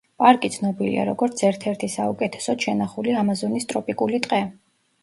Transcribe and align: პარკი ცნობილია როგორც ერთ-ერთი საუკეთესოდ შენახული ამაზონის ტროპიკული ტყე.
პარკი 0.21 0.49
ცნობილია 0.53 1.03
როგორც 1.09 1.43
ერთ-ერთი 1.49 1.91
საუკეთესოდ 1.97 2.67
შენახული 2.69 3.15
ამაზონის 3.23 3.71
ტროპიკული 3.75 4.27
ტყე. 4.27 4.43